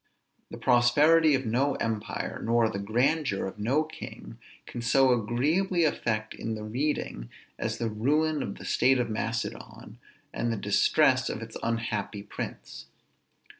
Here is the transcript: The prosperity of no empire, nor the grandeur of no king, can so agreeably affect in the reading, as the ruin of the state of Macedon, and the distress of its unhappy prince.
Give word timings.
The 0.49 0.57
prosperity 0.57 1.35
of 1.35 1.45
no 1.45 1.75
empire, 1.75 2.41
nor 2.43 2.67
the 2.71 2.79
grandeur 2.79 3.45
of 3.45 3.59
no 3.59 3.83
king, 3.83 4.39
can 4.65 4.81
so 4.81 5.11
agreeably 5.11 5.83
affect 5.83 6.33
in 6.33 6.55
the 6.55 6.63
reading, 6.63 7.29
as 7.59 7.77
the 7.77 7.87
ruin 7.87 8.41
of 8.41 8.55
the 8.57 8.65
state 8.65 8.97
of 8.99 9.11
Macedon, 9.11 9.99
and 10.33 10.51
the 10.51 10.57
distress 10.57 11.29
of 11.29 11.43
its 11.43 11.55
unhappy 11.61 12.23
prince. 12.23 12.87